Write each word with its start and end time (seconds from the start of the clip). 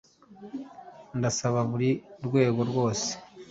ndasaba 1.17 1.59
buri 1.69 1.89
rwego 2.25 2.61
rwose 2.69 3.09